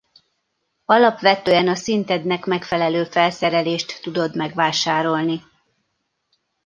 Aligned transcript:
Alapvetően 0.85 1.67
a 1.67 1.75
szintednek 1.75 2.45
megfelelő 2.45 3.03
felszerelést 3.03 4.01
tudod 4.01 4.35
megvásárolni. 4.35 5.43